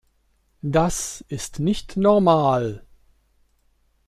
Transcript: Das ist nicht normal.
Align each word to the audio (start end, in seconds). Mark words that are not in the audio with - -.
Das 0.63 1.23
ist 1.27 1.59
nicht 1.59 1.95
normal. 1.95 2.83